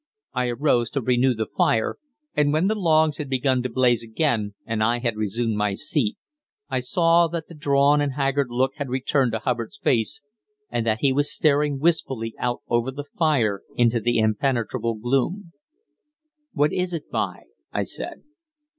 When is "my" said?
5.57-5.75